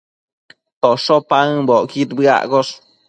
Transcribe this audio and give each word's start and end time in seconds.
tosho 0.81 1.15
paëmbocquid 1.29 2.09
bëaccosh 2.17 2.73